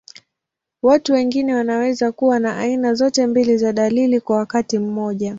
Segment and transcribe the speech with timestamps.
[0.83, 5.29] Watu wengine wanaweza kuwa na aina zote mbili za dalili kwa wakati mmoja.